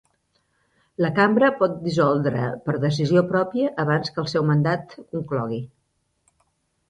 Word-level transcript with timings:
La 1.05 1.09
Cambra 1.19 1.49
pot 1.59 1.75
dissoldre 1.83 2.47
per 2.69 2.73
decisió 2.85 3.23
pròpia 3.33 3.69
abans 3.83 4.11
que 4.15 4.21
el 4.23 4.29
seu 4.33 4.47
mandat 4.53 4.97
conclogui. 5.13 5.61